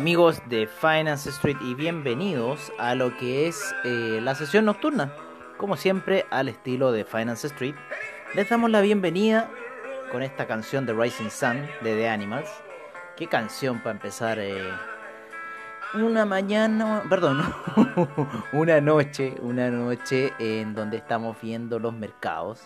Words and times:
Amigos 0.00 0.40
de 0.48 0.66
Finance 0.66 1.28
Street 1.28 1.58
y 1.60 1.74
bienvenidos 1.74 2.72
a 2.78 2.94
lo 2.94 3.14
que 3.18 3.46
es 3.46 3.74
eh, 3.84 4.18
la 4.22 4.34
sesión 4.34 4.64
nocturna. 4.64 5.12
Como 5.58 5.76
siempre, 5.76 6.24
al 6.30 6.48
estilo 6.48 6.90
de 6.90 7.04
Finance 7.04 7.48
Street, 7.48 7.74
les 8.34 8.48
damos 8.48 8.70
la 8.70 8.80
bienvenida 8.80 9.50
con 10.10 10.22
esta 10.22 10.46
canción 10.46 10.86
de 10.86 10.94
Rising 10.94 11.28
Sun 11.28 11.66
de 11.82 11.96
The 11.96 12.08
Animals. 12.08 12.48
Qué 13.14 13.26
canción 13.26 13.80
para 13.80 13.90
empezar 13.90 14.38
eh, 14.38 14.70
una 15.92 16.24
mañana, 16.24 17.02
perdón, 17.10 17.44
una 18.54 18.80
noche, 18.80 19.34
una 19.42 19.68
noche 19.68 20.32
en 20.38 20.74
donde 20.74 20.96
estamos 20.96 21.36
viendo 21.42 21.78
los 21.78 21.92
mercados, 21.92 22.62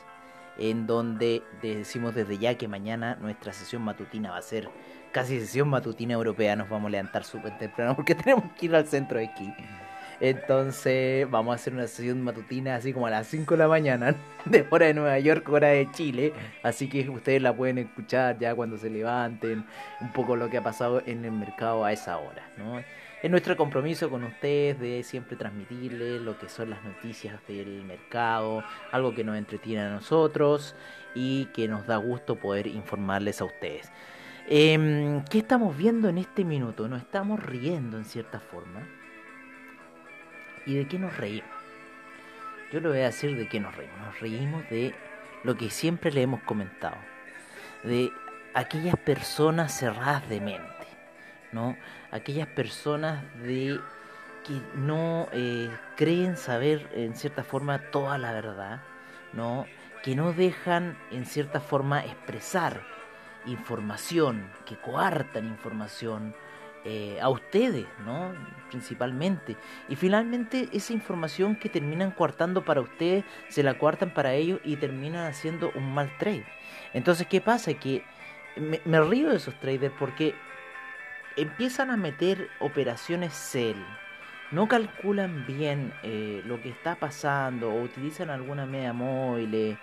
en 0.58 0.86
donde 0.86 1.42
decimos 1.62 2.14
desde 2.14 2.38
ya 2.38 2.56
que 2.56 2.68
mañana 2.68 3.16
nuestra 3.16 3.52
sesión 3.52 3.82
matutina 3.82 4.30
va 4.30 4.38
a 4.38 4.42
ser 4.42 4.68
casi 5.12 5.38
sesión 5.40 5.68
matutina 5.68 6.14
europea, 6.14 6.56
nos 6.56 6.68
vamos 6.68 6.88
a 6.88 6.90
levantar 6.90 7.24
súper 7.24 7.56
temprano 7.58 7.94
porque 7.94 8.14
tenemos 8.14 8.44
que 8.58 8.66
ir 8.66 8.74
al 8.74 8.86
centro 8.86 9.18
de 9.18 9.24
esquí. 9.24 9.52
Entonces 10.20 11.28
vamos 11.30 11.52
a 11.52 11.54
hacer 11.56 11.72
una 11.72 11.86
sesión 11.86 12.22
matutina 12.22 12.76
así 12.76 12.92
como 12.92 13.06
a 13.06 13.10
las 13.10 13.26
5 13.26 13.54
de 13.54 13.58
la 13.58 13.68
mañana, 13.68 14.14
de 14.44 14.66
hora 14.70 14.86
de 14.86 14.94
Nueva 14.94 15.18
York, 15.18 15.48
hora 15.48 15.68
de 15.68 15.90
Chile. 15.92 16.32
Así 16.62 16.88
que 16.88 17.08
ustedes 17.08 17.42
la 17.42 17.54
pueden 17.54 17.78
escuchar 17.78 18.38
ya 18.38 18.54
cuando 18.54 18.78
se 18.78 18.90
levanten, 18.90 19.64
un 20.00 20.12
poco 20.12 20.36
lo 20.36 20.50
que 20.50 20.58
ha 20.58 20.62
pasado 20.62 21.02
en 21.06 21.24
el 21.24 21.32
mercado 21.32 21.84
a 21.84 21.92
esa 21.92 22.18
hora. 22.18 22.48
¿no? 22.56 22.82
Es 23.24 23.30
nuestro 23.30 23.56
compromiso 23.56 24.10
con 24.10 24.22
ustedes 24.22 24.78
de 24.78 25.02
siempre 25.02 25.34
transmitirles 25.34 26.20
lo 26.20 26.38
que 26.38 26.50
son 26.50 26.68
las 26.68 26.84
noticias 26.84 27.40
del 27.48 27.82
mercado, 27.82 28.62
algo 28.92 29.14
que 29.14 29.24
nos 29.24 29.38
entretiene 29.38 29.80
a 29.80 29.88
nosotros 29.88 30.76
y 31.14 31.46
que 31.46 31.66
nos 31.66 31.86
da 31.86 31.96
gusto 31.96 32.36
poder 32.36 32.66
informarles 32.66 33.40
a 33.40 33.46
ustedes. 33.46 33.90
Eh, 34.46 35.22
¿Qué 35.30 35.38
estamos 35.38 35.74
viendo 35.74 36.10
en 36.10 36.18
este 36.18 36.44
minuto? 36.44 36.86
Nos 36.86 37.00
estamos 37.00 37.42
riendo 37.42 37.96
en 37.96 38.04
cierta 38.04 38.40
forma. 38.40 38.86
¿Y 40.66 40.74
de 40.74 40.86
qué 40.86 40.98
nos 40.98 41.16
reímos? 41.16 41.48
Yo 42.72 42.80
le 42.80 42.88
voy 42.90 42.98
a 42.98 43.06
decir 43.06 43.34
de 43.38 43.48
qué 43.48 43.58
nos 43.58 43.74
reímos. 43.74 44.00
Nos 44.00 44.20
reímos 44.20 44.68
de 44.68 44.94
lo 45.44 45.56
que 45.56 45.70
siempre 45.70 46.12
le 46.12 46.20
hemos 46.20 46.42
comentado. 46.42 46.98
De 47.84 48.12
aquellas 48.52 48.98
personas 48.98 49.72
cerradas 49.72 50.28
de 50.28 50.42
mente. 50.42 50.68
¿No? 51.52 51.74
Aquellas 52.14 52.48
personas 52.48 53.22
de 53.42 53.78
que 54.46 54.60
no 54.74 55.28
eh, 55.32 55.70
creen 55.96 56.36
saber 56.36 56.88
en 56.94 57.14
cierta 57.14 57.44
forma 57.44 57.90
toda 57.90 58.16
la 58.16 58.32
verdad. 58.32 58.80
¿No? 59.32 59.66
Que 60.02 60.14
no 60.14 60.32
dejan 60.32 60.96
en 61.10 61.26
cierta 61.26 61.60
forma 61.60 62.04
expresar 62.04 62.82
información, 63.46 64.50
que 64.64 64.76
coartan 64.76 65.46
información 65.46 66.34
eh, 66.86 67.18
a 67.18 67.30
ustedes, 67.30 67.86
¿no? 68.04 68.34
Principalmente. 68.68 69.56
Y 69.88 69.96
finalmente 69.96 70.68
esa 70.72 70.92
información 70.92 71.56
que 71.56 71.70
terminan 71.70 72.10
coartando 72.10 72.62
para 72.62 72.82
ustedes, 72.82 73.24
se 73.48 73.62
la 73.62 73.78
coartan 73.78 74.12
para 74.12 74.34
ellos 74.34 74.60
y 74.64 74.76
terminan 74.76 75.26
haciendo 75.26 75.72
un 75.74 75.94
mal 75.94 76.12
trade. 76.18 76.44
Entonces, 76.92 77.26
¿qué 77.26 77.40
pasa? 77.40 77.72
Que 77.72 78.04
me, 78.56 79.00
río 79.00 79.30
de 79.30 79.36
esos 79.36 79.58
traders 79.60 79.94
porque 79.98 80.34
empiezan 81.36 81.90
a 81.90 81.96
meter 81.96 82.48
operaciones 82.60 83.32
sell. 83.32 83.76
No 84.50 84.68
calculan 84.68 85.46
bien 85.46 85.92
eh, 86.02 86.42
lo 86.46 86.60
que 86.60 86.68
está 86.68 86.94
pasando 86.94 87.70
o 87.70 87.82
utilizan 87.82 88.30
alguna 88.30 88.66
media 88.66 88.92
móvil 88.92 89.76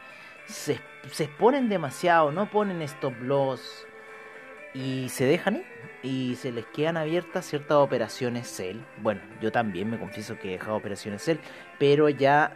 se, 0.45 0.79
exponen 1.03 1.69
demasiado, 1.69 2.31
no 2.31 2.50
ponen 2.50 2.81
stop 2.81 3.13
loss 3.22 3.88
y 4.73 5.09
se 5.09 5.25
dejan 5.25 5.57
ir 5.57 5.66
y 6.03 6.35
se 6.35 6.51
les 6.51 6.66
quedan 6.67 6.97
abiertas 6.97 7.45
ciertas 7.45 7.78
operaciones 7.78 8.47
sell. 8.47 8.83
Bueno, 9.01 9.22
yo 9.41 9.51
también 9.51 9.89
me 9.89 10.00
confieso 10.00 10.38
que 10.39 10.50
he 10.50 10.51
dejado 10.53 10.75
operaciones 10.75 11.22
sell, 11.22 11.39
pero 11.78 12.09
ya 12.09 12.56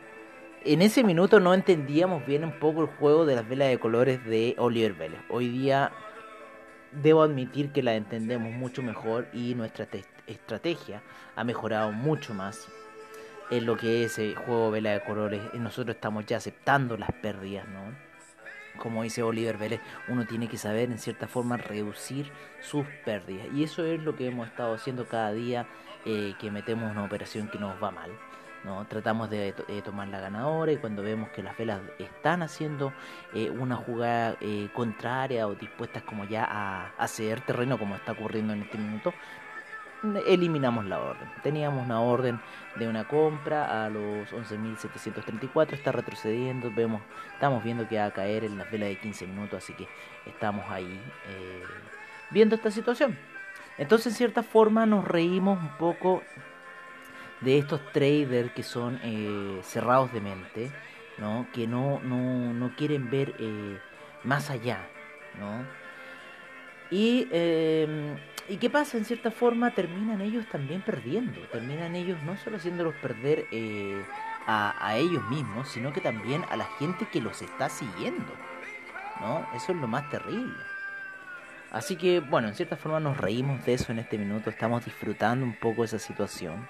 en 0.64 0.82
ese 0.82 1.04
minuto 1.04 1.40
no 1.40 1.54
entendíamos 1.54 2.26
bien 2.26 2.44
un 2.44 2.60
poco 2.60 2.82
el 2.82 2.88
juego 2.88 3.26
de 3.26 3.36
las 3.36 3.48
velas 3.48 3.70
de 3.70 3.80
colores 3.80 4.26
de 4.26 4.56
Oliver 4.58 4.94
Vélez. 4.94 5.20
Hoy 5.30 5.50
día 5.50 5.92
debo 7.02 7.24
admitir 7.24 7.72
que 7.72 7.84
la 7.84 7.96
entendemos 7.96 8.52
mucho 8.52 8.82
mejor 8.82 9.28
y 9.34 9.56
nuestra 9.56 9.88
estrategia 10.28 11.02
ha 11.36 11.44
mejorado 11.44 11.92
mucho 11.92 12.34
más 12.34 12.68
en 13.52 13.66
lo 13.66 13.78
que 13.78 14.04
es 14.04 14.18
el 14.18 14.36
juego 14.36 14.72
Vela 14.72 14.92
de 14.92 15.02
Colores. 15.02 15.42
Nosotros 15.54 15.96
estamos 15.96 16.26
ya 16.26 16.38
aceptando 16.38 16.98
las 16.98 17.12
pérdidas, 17.12 17.68
¿no? 17.68 17.96
Como 18.80 19.04
dice 19.04 19.24
Oliver 19.24 19.58
Vélez, 19.58 19.80
uno 20.10 20.26
tiene 20.26 20.48
que 20.48 20.58
saber 20.58 20.92
en 20.92 21.00
cierta 21.00 21.28
forma 21.28 21.58
reducir 21.58 22.32
sus 22.62 22.86
pérdidas. 23.06 23.48
Y 23.54 23.64
eso 23.64 23.86
es 23.86 24.02
lo 24.02 24.16
que 24.16 24.28
hemos 24.28 24.48
estado 24.48 24.74
haciendo 24.74 25.08
cada 25.08 25.32
día 25.32 25.66
eh, 26.06 26.34
que 26.40 26.52
metemos 26.52 26.92
una 26.92 27.06
operación 27.06 27.48
que 27.48 27.58
nos 27.58 27.82
va 27.82 27.92
mal. 27.92 28.12
Tratamos 28.90 29.30
de, 29.30 29.54
tomar 29.84 30.08
la 30.08 30.20
ganadora 30.20 30.72
y 30.72 30.78
cuando 30.78 31.04
vemos 31.04 31.30
que 31.30 31.44
las 31.44 31.58
velas 31.58 31.82
están 32.00 32.42
haciendo 32.42 32.94
eh, 33.34 33.50
una 33.50 33.76
jugada 33.76 34.38
eh, 34.42 34.70
contraria 34.74 35.48
o 35.48 35.56
dispuestas 35.56 36.04
como 36.04 36.26
ya 36.26 36.46
a, 36.50 36.88
a 36.98 37.08
ceder 37.08 37.42
terreno 37.42 37.78
como 37.78 37.96
está 37.96 38.14
ocurriendo 38.14 38.54
en 38.54 38.64
este 38.64 38.78
minuto, 38.78 39.14
eliminamos 40.28 40.86
la 40.86 41.00
orden. 41.00 41.30
Teníamos 41.44 41.84
una 41.86 42.02
orden 42.02 42.40
de 42.76 42.88
una 42.88 43.08
compra 43.08 43.86
a 43.86 43.90
los 43.90 44.32
11.734, 44.32 45.74
está 45.74 45.92
retrocediendo, 45.92 46.72
vemos, 46.72 47.02
estamos 47.34 47.64
viendo 47.64 47.88
que 47.88 47.98
va 47.98 48.06
a 48.06 48.12
caer 48.12 48.44
en 48.44 48.58
las 48.58 48.70
velas 48.72 48.90
de 48.90 48.98
15 48.98 49.28
minutos, 49.28 49.64
así 49.64 49.74
que 49.74 49.88
estamos 50.26 50.66
ahí 50.70 51.02
eh, 51.28 51.64
viendo 52.32 52.56
esta 52.56 52.72
situación. 52.72 53.18
Entonces, 53.78 54.14
en 54.14 54.18
cierta 54.18 54.44
forma, 54.44 54.86
nos 54.86 55.06
reímos 55.06 55.60
un 55.60 55.78
poco 55.78 56.24
de 57.46 57.60
estos 57.60 57.80
traders 57.94 58.52
que 58.52 58.64
son 58.64 59.00
eh, 59.04 59.62
cerrados 59.64 60.12
de 60.12 60.20
mente, 60.20 60.72
¿no? 61.18 61.48
que 61.54 61.68
no, 61.68 62.02
no, 62.02 62.54
no 62.54 62.76
quieren 62.76 63.10
ver 63.10 63.34
eh, 63.40 63.80
más 64.24 64.50
allá. 64.50 64.90
¿no? 65.40 65.66
Y 66.92 67.28
¿Y 68.48 68.58
qué 68.58 68.70
pasa? 68.70 68.98
En 68.98 69.06
cierta 69.06 69.32
forma 69.32 69.72
terminan 69.72 70.22
ellos 70.22 70.46
también 70.52 70.82
perdiendo. 70.82 71.42
Terminan 71.52 71.96
ellos 71.96 72.22
no 72.24 72.38
solo 72.38 72.58
haciéndolos 72.58 72.94
perder 72.96 73.48
eh, 73.52 74.06
a, 74.46 74.76
a, 74.86 74.98
ellos 74.98 75.28
mismos, 75.30 75.70
sino 75.70 75.92
que 75.92 76.00
también 76.00 76.46
a 76.50 76.56
la 76.56 76.66
gente 76.78 77.08
que 77.12 77.22
los 77.22 77.42
está 77.42 77.70
siguiendo. 77.70 78.32
¿No? 79.20 79.48
Eso 79.56 79.72
es 79.72 79.80
lo 79.80 79.88
más 79.88 80.10
terrible. 80.12 80.58
Así 81.72 81.96
que, 81.96 82.20
bueno, 82.20 82.50
en 82.50 82.54
cierta 82.54 82.76
forma 82.76 83.00
nos 83.00 83.18
reímos 83.18 83.66
de 83.66 83.74
eso 83.74 83.92
en 83.92 84.00
este 84.00 84.18
minuto. 84.20 84.52
Estamos 84.52 84.86
disfrutando 84.86 85.44
un 85.44 85.56
poco 85.56 85.84
esa 85.84 85.98
situación. 85.98 86.68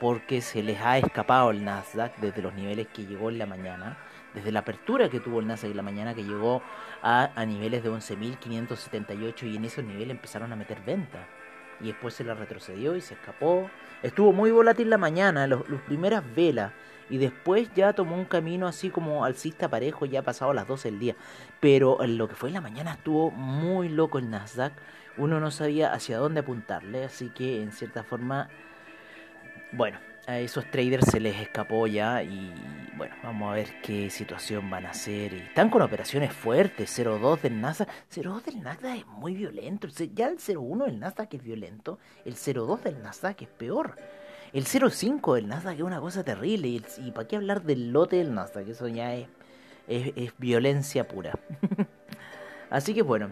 Porque 0.00 0.40
se 0.40 0.62
les 0.62 0.80
ha 0.80 0.98
escapado 0.98 1.50
el 1.50 1.64
Nasdaq 1.64 2.16
desde 2.16 2.42
los 2.42 2.54
niveles 2.54 2.88
que 2.88 3.06
llegó 3.06 3.30
en 3.30 3.38
la 3.38 3.46
mañana 3.46 3.98
desde 4.34 4.52
la 4.52 4.60
apertura 4.60 5.08
que 5.08 5.20
tuvo 5.20 5.40
el 5.40 5.46
Nasdaq 5.46 5.70
en 5.70 5.76
la 5.76 5.82
mañana 5.82 6.14
que 6.14 6.24
llegó 6.24 6.62
a, 7.02 7.30
a 7.34 7.46
niveles 7.46 7.82
de 7.82 7.90
11.578 7.90 9.42
y 9.50 9.56
en 9.56 9.64
esos 9.64 9.84
niveles 9.84 10.10
empezaron 10.10 10.52
a 10.52 10.56
meter 10.56 10.80
venta 10.86 11.26
y 11.80 11.88
después 11.88 12.14
se 12.14 12.24
la 12.24 12.34
retrocedió 12.34 12.96
y 12.96 13.00
se 13.00 13.14
escapó. 13.14 13.70
Estuvo 14.02 14.32
muy 14.32 14.50
volátil 14.50 14.90
la 14.90 14.98
mañana, 14.98 15.46
las 15.46 15.62
primeras 15.86 16.22
velas 16.34 16.72
y 17.08 17.18
después 17.18 17.70
ya 17.74 17.92
tomó 17.92 18.16
un 18.16 18.24
camino 18.24 18.66
así 18.66 18.90
como 18.90 19.24
alcista 19.24 19.68
parejo 19.68 20.06
ya 20.06 20.22
pasado 20.22 20.52
las 20.52 20.68
12 20.68 20.90
del 20.90 21.00
día. 21.00 21.16
Pero 21.58 22.02
en 22.02 22.18
lo 22.18 22.28
que 22.28 22.34
fue 22.34 22.50
en 22.50 22.54
la 22.54 22.60
mañana 22.60 22.92
estuvo 22.92 23.30
muy 23.30 23.88
loco 23.88 24.18
el 24.18 24.30
Nasdaq. 24.30 24.72
Uno 25.16 25.40
no 25.40 25.50
sabía 25.50 25.92
hacia 25.92 26.18
dónde 26.18 26.40
apuntarle, 26.40 27.04
así 27.04 27.30
que 27.30 27.62
en 27.62 27.72
cierta 27.72 28.04
forma, 28.04 28.48
bueno, 29.72 29.98
a 30.26 30.38
esos 30.38 30.70
traders 30.70 31.06
se 31.10 31.20
les 31.20 31.40
escapó 31.40 31.86
ya 31.86 32.22
y 32.22 32.52
bueno, 32.96 33.14
vamos 33.22 33.50
a 33.50 33.54
ver 33.54 33.80
qué 33.82 34.10
situación 34.10 34.68
van 34.70 34.86
a 34.86 34.90
hacer. 34.90 35.34
están 35.34 35.70
con 35.70 35.82
operaciones 35.82 36.32
fuertes, 36.32 36.98
0.2 36.98 37.40
del 37.40 37.60
Nasdaq. 37.60 37.88
0.2 38.12 38.42
del 38.44 38.62
Nasdaq 38.62 38.98
es 38.98 39.06
muy 39.06 39.34
violento. 39.34 39.88
Ya 40.14 40.28
el 40.28 40.38
0.1 40.38 40.84
del 40.84 41.00
Nasdaq 41.00 41.34
es 41.34 41.42
violento, 41.42 41.98
el 42.24 42.34
0.2 42.34 42.80
del 42.82 43.02
Nasdaq 43.02 43.42
es 43.42 43.48
peor. 43.48 43.96
El 44.52 44.64
0.5 44.64 45.34
del 45.34 45.48
Nasdaq 45.48 45.76
es 45.76 45.82
una 45.82 46.00
cosa 46.00 46.24
terrible. 46.24 46.68
Y, 46.68 46.84
y 46.98 47.12
para 47.12 47.26
qué 47.26 47.36
hablar 47.36 47.62
del 47.62 47.90
lote 47.90 48.16
del 48.16 48.34
Nasdaq, 48.34 48.68
eso 48.68 48.88
ya 48.88 49.14
es, 49.14 49.28
violencia 50.38 51.08
pura. 51.08 51.38
Así 52.70 52.94
que 52.94 53.02
bueno, 53.02 53.30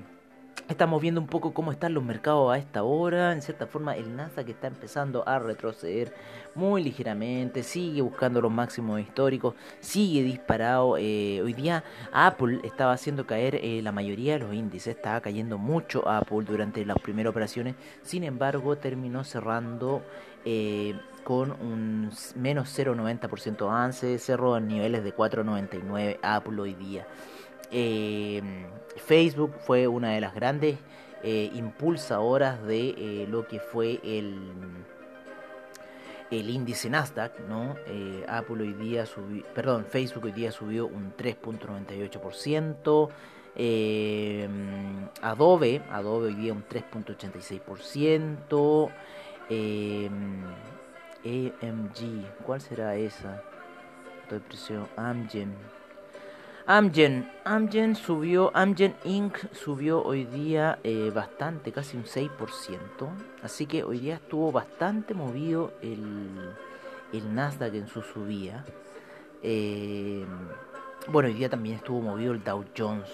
Estamos 0.69 1.01
viendo 1.01 1.19
un 1.19 1.27
poco 1.27 1.55
cómo 1.55 1.73
están 1.73 1.95
los 1.95 2.05
mercados 2.05 2.53
a 2.53 2.59
esta 2.59 2.83
hora. 2.83 3.33
En 3.33 3.41
cierta 3.41 3.67
forma, 3.67 3.97
el 3.97 4.15
Nasdaq 4.15 4.51
está 4.51 4.67
empezando 4.67 5.27
a 5.27 5.39
retroceder 5.39 6.13
muy 6.55 6.85
ligeramente. 6.85 7.63
Sigue 7.63 8.03
buscando 8.03 8.43
los 8.43 8.53
máximos 8.53 9.01
históricos. 9.01 9.55
Sigue 9.81 10.23
disparado. 10.23 10.99
Eh, 10.99 11.41
hoy 11.43 11.55
día 11.55 11.85
Apple 12.13 12.61
estaba 12.65 12.93
haciendo 12.93 13.27
caer 13.27 13.55
eh, 13.55 13.81
la 13.83 13.93
mayoría 13.93 14.35
de 14.35 14.41
los 14.41 14.53
índices. 14.53 14.95
Estaba 14.95 15.23
cayendo 15.23 15.57
mucho 15.57 16.07
Apple 16.07 16.45
durante 16.47 16.85
las 16.85 16.99
primeras 16.99 17.31
operaciones. 17.31 17.75
Sin 18.03 18.23
embargo, 18.23 18.77
terminó 18.77 19.25
cerrando 19.25 20.03
eh, 20.45 20.95
con 21.25 21.53
un 21.53 22.11
menos 22.37 22.79
0,90% 22.79 23.63
avance. 23.63 24.19
Cerró 24.19 24.55
a 24.55 24.61
niveles 24.61 25.03
de 25.03 25.17
4,99 25.17 26.19
Apple 26.21 26.61
hoy 26.61 26.75
día. 26.75 27.07
Eh, 27.71 28.43
Facebook 28.97 29.55
fue 29.61 29.87
una 29.87 30.13
de 30.13 30.21
las 30.21 30.35
grandes 30.35 30.79
eh, 31.23 31.51
impulsadoras 31.55 32.63
de 32.65 32.91
eh, 32.91 33.27
lo 33.29 33.47
que 33.47 33.61
fue 33.61 34.01
el, 34.03 34.39
el 36.31 36.51
índice 36.51 36.91
Nasdaq, 36.91 37.41
¿no? 37.49 37.77
Apple 38.29 38.63
hoy 38.63 38.73
día 38.75 39.07
subió, 39.07 39.45
perdón, 39.55 39.85
Facebook 39.85 40.25
hoy 40.25 40.33
día 40.33 40.53
subió 40.53 40.87
un 40.87 41.15
3.98%. 41.17 43.11
Eh, 43.61 44.49
Adobe, 45.21 45.83
Adobe 45.91 46.29
hoy 46.29 46.35
día 46.35 46.53
un 46.53 46.65
3.86%. 46.65 48.91
Eh, 49.51 50.09
AMG, 51.25 52.45
¿cuál 52.45 52.61
será 52.61 52.95
esa? 52.95 53.43
Estoy 54.23 54.39
presión, 54.39 54.87
Amgen. 54.97 55.57
Amgen, 56.71 57.27
Amgen 57.47 57.97
subió, 57.97 58.55
Amgen 58.55 58.95
Inc. 59.05 59.39
subió 59.55 60.03
hoy 60.03 60.27
día 60.27 60.79
eh, 60.85 61.11
bastante, 61.15 61.73
casi 61.73 61.97
un 61.97 62.05
6%. 62.05 62.29
Así 63.43 63.65
que 63.65 63.85
hoy 63.85 64.01
día 64.01 64.17
estuvo 64.17 64.53
bastante 64.53 65.15
movido 65.15 65.73
el, 65.81 66.29
el 67.15 67.35
Nasdaq 67.35 67.73
en 67.73 67.89
su 67.89 68.03
subida. 68.03 68.67
Eh, 69.43 70.27
bueno, 71.11 71.31
hoy 71.31 71.37
día 71.37 71.49
también 71.49 71.77
estuvo 71.77 72.03
movido 72.03 72.35
el 72.35 72.45
Dow 72.45 72.63
Jones. 72.77 73.09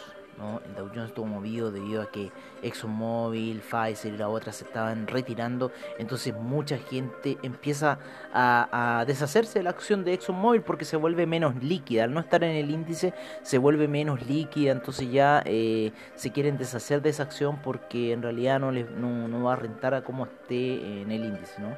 El 0.67 0.75
Dow 0.75 0.89
Jones 0.89 1.09
estuvo 1.09 1.27
movido 1.27 1.71
debido 1.71 2.03
a 2.03 2.11
que 2.11 2.31
ExxonMobil, 2.63 3.61
Pfizer 3.61 4.15
y 4.15 4.17
la 4.17 4.29
otra 4.29 4.53
se 4.53 4.65
estaban 4.65 5.07
retirando. 5.07 5.71
Entonces 5.99 6.35
mucha 6.35 6.79
gente 6.79 7.39
empieza 7.43 7.99
a, 8.33 9.05
deshacerse 9.07 9.61
de 9.61 9.63
la 9.65 9.71
acción 9.71 10.05
de 10.05 10.15
ExxonMobil 10.15 10.63
porque 10.63 10.85
se 10.85 10.97
vuelve 10.97 11.27
menos 11.27 11.63
líquida. 11.63 12.05
Al 12.05 12.15
no 12.15 12.21
estar 12.21 12.43
en 12.43 12.57
el 12.57 12.71
índice 12.71 13.15
se 13.43 13.59
vuelve 13.59 13.89
menos 13.89 14.27
líquida. 14.27 14.73
Entonces 14.73 15.11
ya 15.11 15.43
eh, 15.47 15.93
se 16.15 16.33
quieren 16.33 16.59
deshacer 16.59 17.01
de 17.01 17.11
esa 17.11 17.23
acción 17.23 17.61
porque 17.63 18.13
en 18.13 18.23
realidad 18.23 18.59
no, 18.59 18.73
les, 18.73 18.91
no, 18.91 19.29
no 19.29 19.45
va 19.45 19.53
a 19.53 19.57
rentar 19.57 19.95
a 19.95 20.03
como 20.03 20.25
esté 20.25 21.03
en 21.03 21.13
el 21.13 21.25
índice. 21.25 21.61
¿no? 21.61 21.77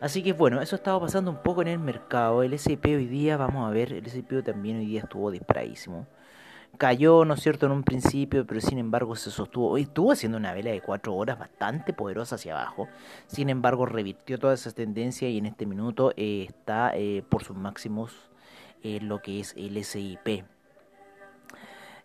Así 0.00 0.22
que 0.22 0.32
bueno, 0.32 0.60
eso 0.60 0.76
estaba 0.76 1.00
pasando 1.00 1.30
un 1.30 1.42
poco 1.42 1.62
en 1.62 1.68
el 1.68 1.78
mercado. 1.78 2.42
El 2.42 2.54
S&P 2.54 2.96
hoy 2.96 3.06
día, 3.06 3.36
vamos 3.36 3.68
a 3.68 3.70
ver, 3.70 3.92
el 3.92 4.06
S&P 4.06 4.42
también 4.42 4.78
hoy 4.78 4.86
día 4.86 5.00
estuvo 5.00 5.30
disparadísimo 5.30 6.06
cayó, 6.76 7.24
¿no 7.24 7.34
es 7.34 7.40
cierto?, 7.40 7.66
en 7.66 7.72
un 7.72 7.82
principio, 7.82 8.46
pero 8.46 8.60
sin 8.60 8.78
embargo 8.78 9.16
se 9.16 9.30
sostuvo. 9.30 9.76
Estuvo 9.78 10.12
haciendo 10.12 10.38
una 10.38 10.52
vela 10.52 10.70
de 10.70 10.80
cuatro 10.80 11.14
horas 11.14 11.38
bastante 11.38 11.92
poderosa 11.92 12.36
hacia 12.36 12.52
abajo. 12.52 12.88
Sin 13.26 13.50
embargo, 13.50 13.86
revirtió 13.86 14.38
toda 14.38 14.54
esa 14.54 14.70
tendencia 14.72 15.28
y 15.28 15.38
en 15.38 15.46
este 15.46 15.66
minuto 15.66 16.12
eh, 16.16 16.46
está 16.48 16.92
eh, 16.94 17.22
por 17.28 17.44
sus 17.44 17.56
máximos 17.56 18.12
eh, 18.82 19.00
lo 19.00 19.22
que 19.22 19.40
es 19.40 19.54
el 19.56 19.82
SIP. 19.82 20.44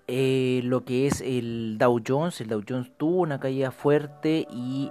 Eh, 0.07 0.61
lo 0.63 0.85
que 0.85 1.05
es 1.05 1.21
el 1.21 1.77
Dow 1.77 2.01
Jones, 2.05 2.41
el 2.41 2.47
Dow 2.47 2.63
Jones 2.67 2.91
tuvo 2.97 3.21
una 3.21 3.39
caída 3.39 3.71
fuerte 3.71 4.47
y 4.51 4.89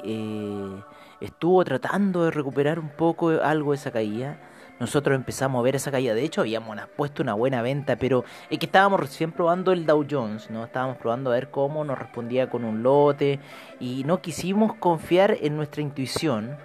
estuvo 1.21 1.65
tratando 1.65 2.25
de 2.25 2.31
recuperar 2.31 2.79
un 2.79 2.91
poco 2.91 3.31
algo 3.31 3.73
de 3.73 3.77
esa 3.77 3.91
caída 3.91 4.39
nosotros 4.81 5.15
empezamos 5.15 5.61
a 5.61 5.63
ver 5.63 5.77
esa 5.77 5.91
caída. 5.91 6.15
De 6.15 6.25
hecho, 6.25 6.43
habíamos 6.43 6.77
puesto 6.97 7.23
una 7.23 7.35
buena 7.35 7.63
venta, 7.63 7.97
pero 7.97 8.25
es 8.51 8.59
que 8.59 8.67
estábamos 8.67 9.01
recién 9.01 9.33
probando 9.33 9.73
el 9.73 9.87
Dow 9.87 10.07
Jones, 10.09 10.51
¿no? 10.51 10.65
Estábamos 10.65 10.97
probando 10.99 11.31
a 11.31 11.35
ver 11.35 11.51
cómo 11.51 11.85
nos 11.85 11.99
respondía 11.99 12.49
con 12.49 12.65
un 12.65 12.83
lote 12.83 13.41
y 13.81 14.05
no 14.05 14.21
quisimos 14.21 14.75
confiar 14.75 15.37
en 15.41 15.57
nuestra 15.57 15.83
intuición 15.83 16.57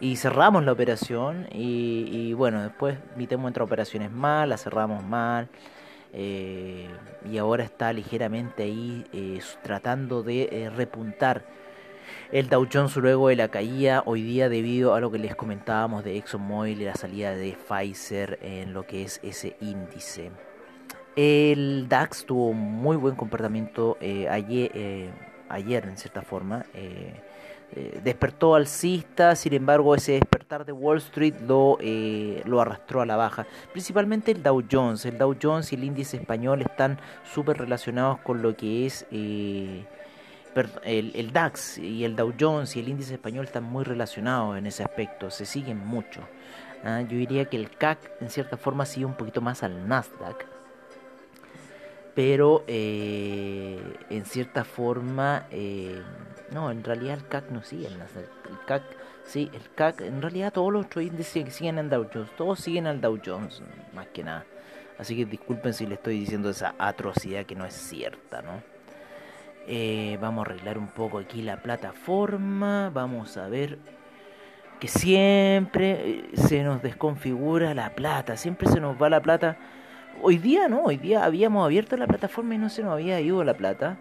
y 0.00 0.16
cerramos 0.16 0.64
la 0.64 0.72
operación 0.72 1.46
y, 1.52 2.08
y 2.10 2.32
bueno, 2.32 2.62
después 2.62 2.98
mitemos 3.16 3.48
entre 3.48 3.62
operaciones 3.62 4.10
mal, 4.10 4.48
la 4.48 4.56
cerramos 4.56 5.04
mal. 5.04 5.48
Eh, 6.12 6.88
y 7.30 7.38
ahora 7.38 7.62
está 7.62 7.92
ligeramente 7.92 8.64
ahí 8.64 9.04
eh, 9.12 9.40
tratando 9.62 10.22
de 10.22 10.48
eh, 10.50 10.70
repuntar 10.70 11.44
el 12.32 12.48
Dow 12.48 12.66
Jones 12.72 12.96
luego 12.96 13.28
de 13.28 13.36
la 13.36 13.48
caída 13.48 14.02
hoy 14.06 14.22
día 14.22 14.48
debido 14.48 14.94
a 14.94 15.00
lo 15.00 15.10
que 15.10 15.18
les 15.18 15.34
comentábamos 15.34 16.04
de 16.04 16.16
ExxonMobil 16.16 16.80
y 16.80 16.84
la 16.84 16.94
salida 16.94 17.34
de 17.34 17.56
Pfizer 17.56 18.38
en 18.42 18.72
lo 18.72 18.86
que 18.86 19.02
es 19.02 19.20
ese 19.22 19.56
índice. 19.60 20.30
El 21.16 21.88
DAX 21.88 22.24
tuvo 22.24 22.52
muy 22.52 22.96
buen 22.96 23.16
comportamiento 23.16 23.98
eh, 24.00 24.28
ayer, 24.28 24.70
eh, 24.74 25.10
ayer, 25.48 25.84
en 25.84 25.96
cierta 25.96 26.22
forma. 26.22 26.64
Eh, 26.72 27.12
eh, 27.72 28.00
despertó 28.02 28.54
alcista, 28.54 29.34
sin 29.34 29.54
embargo 29.54 29.94
ese 29.94 30.12
despertar 30.12 30.64
de 30.64 30.72
Wall 30.72 30.98
Street 30.98 31.34
lo, 31.46 31.78
lo 32.44 32.60
arrastró 32.60 33.00
a 33.00 33.06
la 33.06 33.16
baja. 33.16 33.46
Principalmente 33.72 34.30
el 34.30 34.42
Dow 34.42 34.62
Jones. 34.70 35.04
El 35.04 35.18
Dow 35.18 35.36
Jones 35.40 35.72
y 35.72 35.76
el 35.76 35.84
índice 35.84 36.16
español 36.16 36.62
están 36.62 36.98
súper 37.24 37.58
relacionados 37.58 38.18
con 38.20 38.40
lo 38.40 38.56
que 38.56 38.86
es... 38.86 39.06
el, 40.84 41.12
el, 41.14 41.32
DAX 41.32 41.78
y 41.78 42.04
el 42.04 42.16
Dow 42.16 42.32
Jones 42.38 42.76
y 42.76 42.80
el 42.80 42.88
índice 42.88 43.14
español 43.14 43.44
están 43.44 43.64
muy 43.64 43.84
relacionados 43.84 44.58
en 44.58 44.66
ese 44.66 44.82
aspecto, 44.82 45.30
se 45.30 45.46
siguen 45.46 45.78
mucho. 45.78 46.22
¿ah? 46.84 47.02
Yo 47.02 47.16
diría 47.16 47.44
que 47.46 47.56
el 47.56 47.70
CAC 47.70 47.98
en 48.20 48.30
cierta 48.30 48.56
forma 48.56 48.86
sigue 48.86 49.06
un 49.06 49.14
poquito 49.14 49.40
más 49.40 49.62
al 49.62 49.88
Nasdaq, 49.88 50.46
pero 52.14 52.64
eh, 52.66 53.80
en 54.10 54.24
cierta 54.24 54.64
forma, 54.64 55.46
eh, 55.50 56.02
no, 56.50 56.70
en 56.70 56.82
realidad 56.82 57.14
el 57.14 57.26
CAC 57.28 57.50
no 57.50 57.62
sigue 57.62 57.86
al 57.86 57.98
Nasdaq. 57.98 58.28
El 58.48 58.64
CAC, 58.66 58.82
sí, 59.24 59.50
el 59.52 59.72
CAC, 59.74 60.00
en 60.02 60.20
realidad 60.20 60.52
todos 60.52 60.72
los 60.72 60.86
otros 60.86 61.04
índices 61.04 61.54
siguen 61.54 61.78
al 61.78 61.88
Dow 61.88 62.08
Jones, 62.12 62.30
todos 62.36 62.60
siguen 62.60 62.86
al 62.86 63.00
Dow 63.00 63.18
Jones, 63.24 63.62
más 63.94 64.08
que 64.08 64.24
nada. 64.24 64.44
Así 64.98 65.16
que 65.16 65.24
disculpen 65.24 65.72
si 65.72 65.86
le 65.86 65.94
estoy 65.94 66.20
diciendo 66.20 66.50
esa 66.50 66.74
atrocidad 66.78 67.46
que 67.46 67.54
no 67.54 67.64
es 67.64 67.72
cierta, 67.72 68.42
¿no? 68.42 68.62
Eh, 69.66 70.18
vamos 70.20 70.46
a 70.46 70.50
arreglar 70.50 70.78
un 70.78 70.88
poco 70.88 71.18
aquí 71.18 71.42
la 71.42 71.62
plataforma. 71.62 72.90
Vamos 72.92 73.36
a 73.36 73.48
ver 73.48 73.78
que 74.80 74.88
siempre 74.88 75.90
eh, 75.90 76.24
se 76.34 76.64
nos 76.64 76.82
desconfigura 76.82 77.74
la 77.74 77.90
plata. 77.90 78.36
Siempre 78.36 78.68
se 78.68 78.80
nos 78.80 79.00
va 79.00 79.10
la 79.10 79.20
plata. 79.20 79.56
Hoy 80.22 80.38
día 80.38 80.68
no, 80.68 80.82
hoy 80.84 80.96
día 80.96 81.24
habíamos 81.24 81.64
abierto 81.64 81.96
la 81.96 82.06
plataforma 82.06 82.54
y 82.54 82.58
no 82.58 82.68
se 82.68 82.82
nos 82.82 82.92
había 82.92 83.20
ido 83.20 83.44
la 83.44 83.54
plata. 83.54 83.98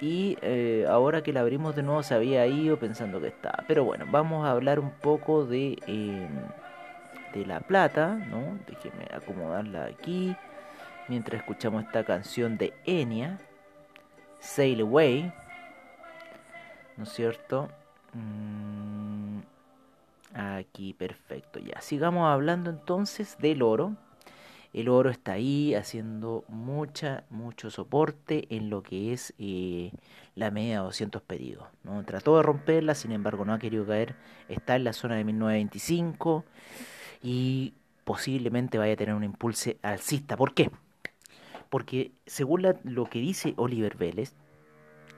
Y 0.00 0.36
eh, 0.42 0.86
ahora 0.88 1.22
que 1.22 1.32
la 1.32 1.40
abrimos 1.40 1.74
de 1.74 1.82
nuevo 1.82 2.02
se 2.02 2.14
había 2.14 2.46
ido 2.46 2.78
pensando 2.78 3.20
que 3.20 3.28
estaba. 3.28 3.64
Pero 3.66 3.84
bueno, 3.84 4.04
vamos 4.10 4.44
a 4.44 4.50
hablar 4.50 4.78
un 4.78 4.90
poco 4.90 5.46
de, 5.46 5.78
eh, 5.86 6.28
de 7.32 7.46
la 7.46 7.60
plata. 7.60 8.14
¿no? 8.14 8.58
Déjenme 8.66 9.06
acomodarla 9.14 9.86
aquí. 9.86 10.36
Mientras 11.08 11.40
escuchamos 11.40 11.84
esta 11.84 12.04
canción 12.04 12.58
de 12.58 12.74
Enya. 12.84 13.38
Sail 14.44 14.82
Away, 14.82 15.32
¿no 16.96 17.04
es 17.04 17.08
cierto? 17.12 17.70
Mm, 18.12 19.38
aquí, 20.34 20.92
perfecto, 20.92 21.58
ya. 21.58 21.80
Sigamos 21.80 22.28
hablando 22.28 22.70
entonces 22.70 23.38
del 23.38 23.62
oro. 23.62 23.96
El 24.74 24.88
oro 24.88 25.08
está 25.08 25.32
ahí 25.32 25.74
haciendo 25.74 26.44
mucha, 26.48 27.24
mucho 27.30 27.70
soporte 27.70 28.46
en 28.54 28.70
lo 28.70 28.82
que 28.82 29.12
es 29.12 29.32
eh, 29.38 29.92
la 30.34 30.50
media 30.50 30.78
de 30.78 30.84
200 30.84 31.22
pedidos. 31.22 31.66
¿no? 31.82 32.04
Trató 32.04 32.36
de 32.36 32.42
romperla, 32.42 32.94
sin 32.94 33.12
embargo 33.12 33.44
no 33.44 33.54
ha 33.54 33.58
querido 33.58 33.86
caer. 33.86 34.14
Está 34.48 34.76
en 34.76 34.84
la 34.84 34.92
zona 34.92 35.14
de 35.16 35.24
1925 35.24 36.44
y 37.22 37.72
posiblemente 38.04 38.76
vaya 38.78 38.92
a 38.92 38.96
tener 38.96 39.14
un 39.14 39.24
impulso 39.24 39.70
alcista. 39.82 40.36
¿Por 40.36 40.54
qué? 40.54 40.70
Porque 41.74 42.12
según 42.24 42.64
lo 42.84 43.10
que 43.10 43.18
dice 43.18 43.52
Oliver 43.56 43.96
Vélez, 43.96 44.36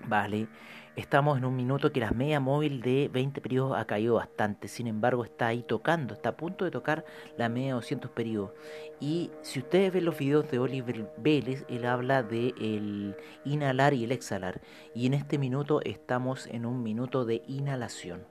vale, 0.09 0.49
estamos 0.97 1.37
en 1.37 1.45
un 1.45 1.55
minuto 1.55 1.93
que 1.93 2.01
la 2.01 2.13
media 2.13 2.41
móvil 2.41 2.81
de 2.81 3.11
20 3.13 3.43
periodos 3.43 3.77
ha 3.77 3.85
caído 3.85 4.15
bastante, 4.15 4.67
sin 4.67 4.87
embargo 4.87 5.23
está 5.23 5.49
ahí 5.49 5.63
tocando, 5.63 6.15
está 6.15 6.31
a 6.31 6.37
punto 6.39 6.65
de 6.65 6.71
tocar 6.71 7.05
la 7.37 7.51
media 7.51 7.67
de 7.67 7.73
200 7.75 8.11
periodos. 8.11 8.53
Y 9.01 9.33
si 9.43 9.59
ustedes 9.59 9.93
ven 9.93 10.07
los 10.07 10.17
videos 10.17 10.51
de 10.51 10.59
Oliver 10.59 11.13
Vélez, 11.19 11.67
él 11.69 11.85
habla 11.85 12.23
de 12.23 12.55
el 12.59 13.15
inhalar 13.45 13.93
y 13.93 14.05
el 14.05 14.13
exhalar. 14.13 14.63
Y 14.95 15.05
en 15.05 15.13
este 15.13 15.37
minuto 15.37 15.83
estamos 15.85 16.47
en 16.47 16.65
un 16.65 16.83
minuto 16.83 17.27
de 17.27 17.43
inhalación. 17.47 18.25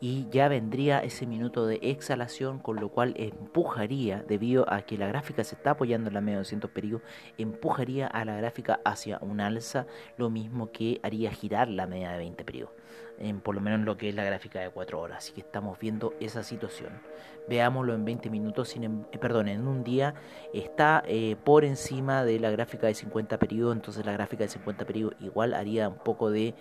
Y 0.00 0.28
ya 0.30 0.48
vendría 0.48 1.00
ese 1.00 1.26
minuto 1.26 1.66
de 1.66 1.78
exhalación, 1.82 2.58
con 2.58 2.76
lo 2.76 2.88
cual 2.90 3.14
empujaría, 3.16 4.24
debido 4.26 4.72
a 4.72 4.82
que 4.82 4.96
la 4.96 5.08
gráfica 5.08 5.44
se 5.44 5.56
está 5.56 5.72
apoyando 5.72 6.08
en 6.08 6.14
la 6.14 6.20
media 6.20 6.36
de 6.36 6.42
200 6.44 6.70
periodos, 6.70 7.02
empujaría 7.36 8.06
a 8.06 8.24
la 8.24 8.36
gráfica 8.36 8.80
hacia 8.84 9.18
un 9.20 9.40
alza, 9.40 9.86
lo 10.16 10.30
mismo 10.30 10.70
que 10.70 11.00
haría 11.02 11.30
girar 11.30 11.68
la 11.68 11.86
media 11.86 12.12
de 12.12 12.18
20 12.18 12.44
periodos, 12.44 12.74
en, 13.18 13.40
por 13.40 13.54
lo 13.54 13.60
menos 13.60 13.80
en 13.80 13.84
lo 13.84 13.96
que 13.96 14.08
es 14.08 14.14
la 14.14 14.24
gráfica 14.24 14.60
de 14.60 14.70
4 14.70 15.00
horas. 15.00 15.18
Así 15.18 15.32
que 15.32 15.40
estamos 15.40 15.78
viendo 15.78 16.14
esa 16.20 16.42
situación. 16.42 17.00
Veámoslo 17.48 17.94
en 17.94 18.04
20 18.04 18.30
minutos, 18.30 18.68
sin, 18.68 18.84
em, 18.84 19.04
eh, 19.12 19.18
perdón, 19.18 19.48
en 19.48 19.66
un 19.66 19.84
día 19.84 20.14
está 20.52 21.02
eh, 21.06 21.36
por 21.44 21.64
encima 21.64 22.24
de 22.24 22.38
la 22.40 22.50
gráfica 22.50 22.86
de 22.86 22.94
50 22.94 23.38
periodos, 23.38 23.74
entonces 23.74 24.04
la 24.04 24.12
gráfica 24.12 24.44
de 24.44 24.50
50 24.50 24.84
periodos 24.84 25.14
igual 25.20 25.54
haría 25.54 25.88
un 25.88 25.98
poco 25.98 26.30
de 26.30 26.54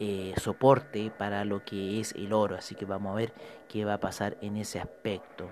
eh, 0.00 0.34
soporte 0.36 1.12
para 1.16 1.44
lo 1.44 1.64
que 1.64 2.00
es 2.00 2.12
el 2.14 2.32
oro. 2.32 2.56
Así 2.56 2.74
que 2.74 2.84
vamos 2.84 3.12
a 3.12 3.16
ver 3.16 3.32
qué 3.68 3.84
va 3.84 3.94
a 3.94 4.00
pasar 4.00 4.36
en 4.40 4.56
ese 4.56 4.80
aspecto. 4.80 5.48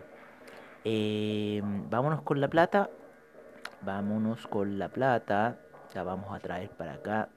Eh, 0.84 1.62
vámonos 1.64 2.22
con 2.22 2.40
la 2.40 2.48
plata. 2.48 2.90
Vámonos 3.82 4.46
con 4.46 4.78
la 4.78 4.88
plata. 4.88 5.58
La 5.94 6.02
vamos 6.02 6.34
a 6.34 6.40
traer 6.40 6.70
para 6.70 6.94
acá. 6.94 7.28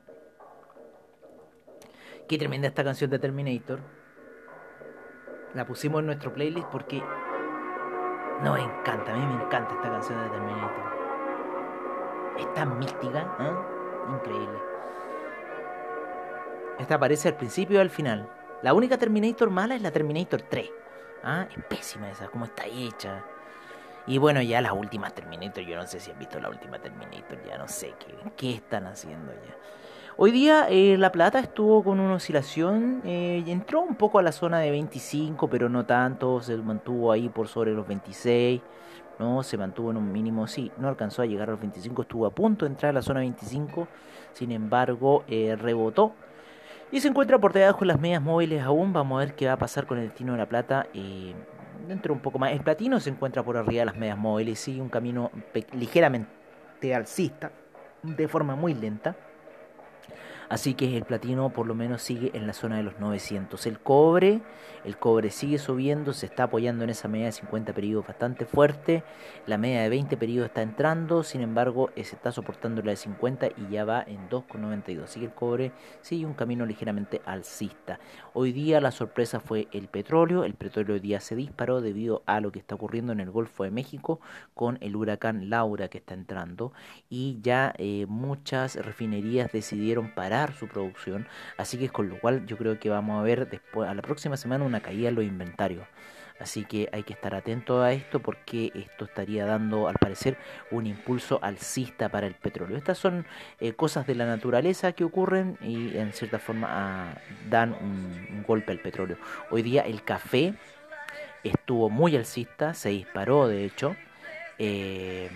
Qué 2.27 2.39
tremenda 2.39 2.67
esta 2.67 2.83
canción 2.83 3.11
de 3.11 3.19
Terminator. 3.19 3.79
La 5.53 5.65
pusimos 5.65 5.99
en 5.99 6.07
nuestro 6.07 6.33
playlist 6.33 6.67
porque 6.69 7.01
nos 8.41 8.59
encanta. 8.59 9.13
A 9.13 9.15
mí 9.15 9.25
me 9.25 9.43
encanta 9.43 9.75
esta 9.75 9.89
canción 9.89 10.23
de 10.23 10.29
Terminator. 10.29 10.95
Es 12.39 12.53
tan 12.55 12.79
mística, 12.79 13.35
¿eh? 13.39 14.13
increíble. 14.15 14.59
Esta 16.79 16.95
aparece 16.95 17.29
al 17.29 17.37
principio 17.37 17.77
y 17.77 17.81
al 17.81 17.91
final. 17.91 18.27
La 18.63 18.73
única 18.73 18.97
Terminator 18.97 19.51
mala 19.51 19.75
es 19.75 19.83
la 19.83 19.91
Terminator 19.91 20.41
3. 20.41 20.71
¿Ah? 21.23 21.47
Es 21.55 21.63
pésima 21.65 22.09
esa, 22.09 22.27
como 22.27 22.45
está 22.45 22.65
hecha. 22.65 23.23
Y 24.07 24.17
bueno, 24.17 24.41
ya 24.41 24.61
las 24.61 24.73
últimas 24.73 25.13
Terminator, 25.13 25.63
yo 25.63 25.75
no 25.75 25.85
sé 25.85 25.99
si 25.99 26.09
han 26.09 26.17
visto 26.17 26.39
la 26.39 26.49
última 26.49 26.79
Terminator, 26.79 27.43
ya 27.45 27.57
no 27.57 27.67
sé 27.67 27.93
qué, 27.99 28.15
qué 28.35 28.55
están 28.55 28.87
haciendo 28.87 29.31
ya. 29.31 29.55
Hoy 30.17 30.31
día 30.31 30.67
eh, 30.69 30.97
La 30.97 31.11
Plata 31.11 31.39
estuvo 31.39 31.83
con 31.83 31.99
una 31.99 32.13
oscilación, 32.13 33.01
eh, 33.03 33.43
entró 33.47 33.81
un 33.81 33.95
poco 33.95 34.17
a 34.17 34.23
la 34.23 34.31
zona 34.31 34.59
de 34.59 34.71
25, 34.71 35.49
pero 35.49 35.67
no 35.67 35.85
tanto, 35.85 36.39
se 36.39 36.55
mantuvo 36.55 37.11
ahí 37.11 37.27
por 37.27 37.49
sobre 37.49 37.73
los 37.73 37.85
26, 37.85 38.61
no, 39.19 39.43
se 39.43 39.57
mantuvo 39.57 39.91
en 39.91 39.97
un 39.97 40.13
mínimo, 40.13 40.47
sí, 40.47 40.71
no 40.77 40.87
alcanzó 40.87 41.21
a 41.21 41.25
llegar 41.25 41.49
a 41.49 41.51
los 41.51 41.59
25, 41.59 42.03
estuvo 42.03 42.25
a 42.25 42.29
punto 42.29 42.63
de 42.63 42.71
entrar 42.71 42.91
a 42.91 42.93
la 42.93 43.01
zona 43.01 43.19
25, 43.19 43.89
sin 44.31 44.53
embargo 44.53 45.25
eh, 45.27 45.57
rebotó 45.59 46.13
y 46.93 47.01
se 47.01 47.09
encuentra 47.09 47.37
por 47.37 47.51
debajo 47.51 47.81
de 47.81 47.87
las 47.87 47.99
medias 47.99 48.21
móviles 48.21 48.63
aún. 48.63 48.93
Vamos 48.93 49.17
a 49.17 49.25
ver 49.25 49.35
qué 49.35 49.47
va 49.47 49.53
a 49.53 49.59
pasar 49.59 49.85
con 49.85 49.97
el 49.97 50.05
destino 50.05 50.31
de 50.31 50.37
la 50.37 50.47
plata. 50.47 50.87
Dentro 51.87 52.13
un 52.13 52.19
poco 52.21 52.39
más. 52.39 52.51
El 52.51 52.61
platino 52.61 52.99
se 53.01 53.09
encuentra 53.09 53.43
por 53.43 53.57
arriba 53.57 53.79
de 53.79 53.85
las 53.87 53.97
medias 53.97 54.17
móviles. 54.17 54.59
Sigue 54.59 54.81
un 54.81 54.89
camino 54.89 55.31
ligeramente 55.73 56.95
alcista. 56.95 57.51
De 58.03 58.27
forma 58.27 58.55
muy 58.55 58.75
lenta. 58.75 59.15
Así 60.49 60.75
que 60.75 60.95
el 60.95 61.05
platino 61.05 61.49
por 61.49 61.65
lo 61.65 61.73
menos 61.73 62.01
sigue 62.01 62.31
en 62.33 62.45
la 62.45 62.53
zona 62.53 62.77
de 62.77 62.83
los 62.83 62.99
900. 62.99 63.65
El 63.65 63.79
cobre, 63.79 64.41
el 64.83 64.97
cobre 64.97 65.31
sigue 65.31 65.57
subiendo, 65.57 66.13
se 66.13 66.27
está 66.27 66.43
apoyando 66.43 66.83
en 66.83 66.91
esa 66.91 67.07
media 67.07 67.25
de 67.25 67.31
50 67.31 67.73
periodos 67.73 68.05
bastante 68.07 68.45
fuerte. 68.45 69.03
La 69.47 69.57
media 69.57 69.81
de 69.81 69.89
20 69.89 70.17
periodos 70.17 70.49
está 70.49 70.61
entrando, 70.61 71.23
sin 71.23 71.41
embargo, 71.41 71.89
eh, 71.95 72.03
se 72.03 72.15
está 72.15 72.31
soportando 72.31 72.83
la 72.83 72.91
de 72.91 72.97
50 72.97 73.47
y 73.57 73.71
ya 73.71 73.85
va 73.85 74.03
en 74.05 74.29
2,92. 74.29 75.03
Así 75.03 75.19
que 75.19 75.25
el 75.25 75.33
cobre 75.33 75.71
sigue 76.01 76.25
un 76.25 76.33
camino 76.33 76.65
ligeramente 76.65 77.21
alcista. 77.25 77.99
Hoy 78.33 78.51
día 78.51 78.79
la 78.81 78.91
sorpresa 78.91 79.39
fue 79.39 79.67
el 79.71 79.87
petróleo. 79.87 80.43
El 80.43 80.53
petróleo 80.53 80.93
hoy 80.95 80.99
día 80.99 81.19
se 81.19 81.35
disparó 81.35 81.81
debido 81.81 82.21
a 82.27 82.39
lo 82.39 82.51
que 82.51 82.59
está 82.59 82.75
ocurriendo 82.75 83.11
en 83.13 83.19
el 83.19 83.31
Golfo 83.31 83.63
de 83.63 83.71
México 83.71 84.19
con 84.53 84.77
el 84.81 84.95
huracán 84.95 85.49
Laura 85.49 85.87
que 85.87 85.97
está 85.97 86.13
entrando 86.13 86.73
y 87.09 87.39
ya 87.41 87.73
eh, 87.77 88.05
muchas 88.07 88.75
refinerías 88.75 89.51
decidieron 89.51 90.13
parar 90.13 90.34
su 90.53 90.67
producción, 90.67 91.27
así 91.57 91.77
que 91.77 91.89
con 91.89 92.09
lo 92.09 92.19
cual 92.19 92.45
yo 92.45 92.57
creo 92.57 92.79
que 92.79 92.89
vamos 92.89 93.19
a 93.19 93.23
ver 93.23 93.49
después 93.49 93.89
a 93.89 93.93
la 93.93 94.01
próxima 94.01 94.37
semana 94.37 94.65
una 94.65 94.81
caída 94.81 95.09
en 95.09 95.15
los 95.15 95.23
inventarios. 95.23 95.87
Así 96.39 96.65
que 96.65 96.89
hay 96.91 97.03
que 97.03 97.13
estar 97.13 97.33
atento 97.33 97.81
a 97.81 97.93
esto 97.93 98.19
porque 98.19 98.71
esto 98.75 99.05
estaría 99.05 99.45
dando, 99.45 99.87
al 99.87 99.95
parecer, 99.95 100.37
un 100.69 100.85
impulso 100.85 101.39
alcista 101.41 102.09
para 102.09 102.27
el 102.27 102.33
petróleo. 102.33 102.77
Estas 102.77 102.97
son 102.97 103.25
eh, 103.59 103.73
cosas 103.73 104.05
de 104.05 104.15
la 104.15 104.25
naturaleza 104.25 104.91
que 104.91 105.05
ocurren 105.05 105.57
y 105.61 105.97
en 105.97 106.11
cierta 106.11 106.39
forma 106.39 106.67
ah, 106.69 107.17
dan 107.49 107.73
un, 107.73 108.43
golpe 108.45 108.73
al 108.73 108.79
petróleo. 108.79 109.17
Hoy 109.49 109.61
día 109.61 109.83
el 109.83 110.03
café 110.03 110.53
estuvo 111.43 111.89
muy 111.89 112.15
alcista, 112.17 112.73
se 112.73 112.89
disparó 112.89 113.47
de 113.47 113.63
hecho. 113.63 113.95
Eh, 114.59 115.29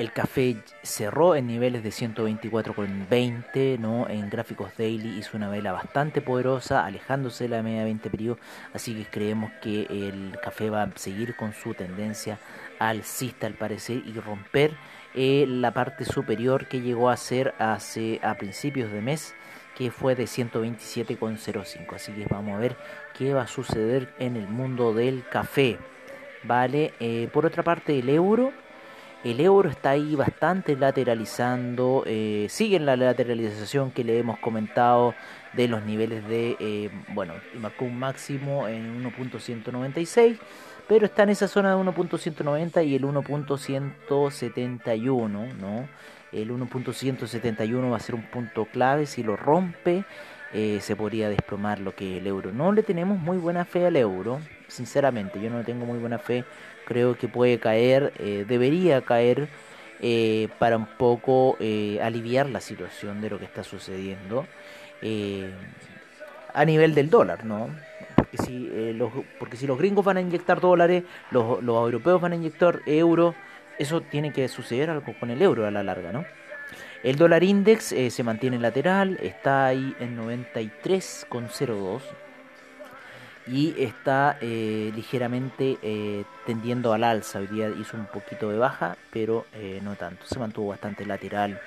el 0.00 0.12
café 0.12 0.56
cerró 0.82 1.34
en 1.34 1.46
niveles 1.46 1.82
de 1.82 1.90
124,20, 1.90 3.78
¿no? 3.78 4.08
En 4.08 4.30
gráficos 4.30 4.74
daily 4.78 5.18
hizo 5.18 5.36
una 5.36 5.50
vela 5.50 5.72
bastante 5.72 6.22
poderosa, 6.22 6.86
alejándose 6.86 7.44
de 7.44 7.50
la 7.50 7.62
media 7.62 7.84
20 7.84 8.08
periodos, 8.08 8.38
así 8.72 8.94
que 8.94 9.04
creemos 9.04 9.52
que 9.60 9.82
el 9.90 10.38
café 10.42 10.70
va 10.70 10.84
a 10.84 10.90
seguir 10.94 11.36
con 11.36 11.52
su 11.52 11.74
tendencia 11.74 12.38
alcista 12.78 13.46
al 13.46 13.52
parecer 13.52 14.02
y 14.06 14.14
romper 14.14 14.74
eh, 15.14 15.44
la 15.46 15.74
parte 15.74 16.06
superior 16.06 16.66
que 16.66 16.80
llegó 16.80 17.10
a 17.10 17.18
ser 17.18 17.54
hace 17.58 18.20
a 18.22 18.36
principios 18.36 18.90
de 18.90 19.02
mes 19.02 19.34
que 19.76 19.90
fue 19.90 20.14
de 20.14 20.24
127,05 20.24 21.94
así 21.94 22.12
que 22.12 22.24
vamos 22.24 22.54
a 22.54 22.58
ver 22.58 22.74
qué 23.18 23.34
va 23.34 23.42
a 23.42 23.46
suceder 23.46 24.14
en 24.18 24.36
el 24.36 24.48
mundo 24.48 24.94
del 24.94 25.24
café 25.28 25.78
vale 26.44 26.94
eh, 27.00 27.28
por 27.32 27.44
otra 27.44 27.62
parte 27.62 27.98
el 27.98 28.08
euro 28.08 28.52
el 29.24 29.40
euro 29.40 29.68
está 29.68 29.90
ahí 29.90 30.14
bastante 30.14 30.76
lateralizando, 30.76 32.04
eh, 32.06 32.46
sigue 32.48 32.76
en 32.76 32.86
la 32.86 32.96
lateralización 32.96 33.90
que 33.90 34.02
le 34.02 34.18
hemos 34.18 34.38
comentado 34.38 35.14
de 35.52 35.68
los 35.68 35.84
niveles 35.84 36.26
de, 36.26 36.56
eh, 36.58 36.88
bueno, 37.08 37.34
marcó 37.54 37.84
un 37.84 37.98
máximo 37.98 38.66
en 38.66 39.04
1.196, 39.04 40.38
pero 40.88 41.04
está 41.04 41.24
en 41.24 41.30
esa 41.30 41.48
zona 41.48 41.76
de 41.76 41.82
1.190 41.82 42.86
y 42.86 42.94
el 42.94 43.04
1.171, 43.04 45.28
¿no? 45.28 45.86
El 46.32 46.50
1.171 46.50 47.90
va 47.90 47.96
a 47.96 48.00
ser 48.00 48.14
un 48.14 48.22
punto 48.22 48.64
clave, 48.66 49.06
si 49.06 49.22
lo 49.22 49.36
rompe 49.36 50.04
eh, 50.52 50.78
se 50.80 50.96
podría 50.96 51.28
desplomar 51.28 51.80
lo 51.80 51.94
que 51.94 52.16
es 52.16 52.20
el 52.20 52.26
euro. 52.26 52.52
No 52.52 52.72
le 52.72 52.82
tenemos 52.82 53.18
muy 53.18 53.38
buena 53.38 53.64
fe 53.64 53.86
al 53.86 53.96
euro, 53.96 54.40
sinceramente, 54.68 55.40
yo 55.40 55.50
no 55.50 55.62
tengo 55.64 55.86
muy 55.86 55.98
buena 55.98 56.18
fe 56.18 56.44
creo 56.90 57.16
que 57.16 57.28
puede 57.28 57.60
caer, 57.60 58.12
eh, 58.18 58.44
debería 58.48 59.00
caer 59.02 59.48
eh, 60.00 60.48
para 60.58 60.76
un 60.76 60.86
poco 60.86 61.56
eh, 61.60 62.00
aliviar 62.02 62.50
la 62.50 62.60
situación 62.60 63.20
de 63.20 63.30
lo 63.30 63.38
que 63.38 63.44
está 63.44 63.62
sucediendo 63.62 64.44
a 66.52 66.64
nivel 66.64 66.96
del 66.96 67.08
dólar, 67.08 67.44
¿no? 67.44 67.70
Porque 68.16 68.38
si, 68.38 68.92
los, 68.92 69.12
porque 69.38 69.56
si 69.56 69.68
los 69.68 69.78
gringos 69.78 70.04
van 70.04 70.16
a 70.16 70.20
inyectar 70.20 70.60
dólares, 70.60 71.04
los, 71.30 71.62
los 71.62 71.76
europeos 71.76 72.20
van 72.20 72.32
a 72.32 72.34
inyectar 72.34 72.80
euros, 72.86 73.36
eso 73.78 74.00
tiene 74.00 74.32
que 74.32 74.48
suceder 74.48 74.90
algo 74.90 75.14
con 75.20 75.30
el 75.30 75.40
euro 75.40 75.66
a 75.66 75.70
la 75.70 75.84
larga, 75.84 76.10
¿no? 76.12 76.24
El 77.02 77.16
dólar 77.16 77.42
index 77.44 77.94
se 78.10 78.22
mantiene 78.22 78.58
lateral, 78.58 79.18
está 79.22 79.66
ahí 79.66 79.94
en 80.00 80.18
93,02 80.18 82.02
y 83.46 83.74
está 83.82 84.38
eh, 84.40 84.92
ligeramente 84.94 85.78
eh, 85.82 86.24
tendiendo 86.46 86.92
al 86.92 87.04
alza. 87.04 87.40
Hoy 87.40 87.48
día 87.48 87.68
hizo 87.68 87.96
un 87.96 88.06
poquito 88.06 88.50
de 88.50 88.58
baja, 88.58 88.96
pero 89.12 89.46
eh, 89.54 89.80
no 89.82 89.96
tanto. 89.96 90.24
Se 90.26 90.38
mantuvo 90.38 90.68
bastante 90.68 91.04
lateral 91.04 91.60